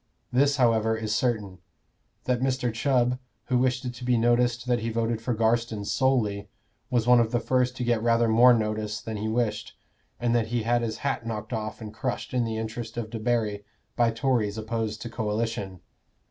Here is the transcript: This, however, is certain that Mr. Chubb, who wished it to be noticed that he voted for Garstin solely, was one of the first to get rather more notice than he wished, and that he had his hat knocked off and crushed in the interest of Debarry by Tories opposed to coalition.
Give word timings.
This, 0.31 0.55
however, 0.55 0.97
is 0.97 1.13
certain 1.13 1.59
that 2.23 2.41
Mr. 2.41 2.73
Chubb, 2.73 3.19
who 3.49 3.59
wished 3.59 3.85
it 3.85 3.93
to 3.93 4.03
be 4.03 4.17
noticed 4.17 4.65
that 4.65 4.79
he 4.79 4.89
voted 4.89 5.21
for 5.21 5.35
Garstin 5.35 5.85
solely, 5.85 6.49
was 6.89 7.05
one 7.05 7.19
of 7.19 7.29
the 7.29 7.39
first 7.39 7.75
to 7.77 7.83
get 7.83 8.01
rather 8.01 8.27
more 8.27 8.51
notice 8.51 8.99
than 8.99 9.17
he 9.17 9.27
wished, 9.27 9.75
and 10.19 10.33
that 10.33 10.47
he 10.47 10.63
had 10.63 10.81
his 10.81 10.97
hat 11.05 11.27
knocked 11.27 11.53
off 11.53 11.81
and 11.81 11.93
crushed 11.93 12.33
in 12.33 12.45
the 12.45 12.57
interest 12.57 12.97
of 12.97 13.11
Debarry 13.11 13.63
by 13.95 14.09
Tories 14.09 14.57
opposed 14.57 15.03
to 15.03 15.09
coalition. 15.11 15.81